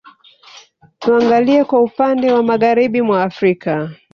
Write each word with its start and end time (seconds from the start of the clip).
Tuangalie 0.99 1.63
kwa 1.65 1.81
upande 1.81 2.31
wa 2.31 2.43
Magharibi 2.43 3.01
mwa 3.01 3.23
Afrika 3.23 3.89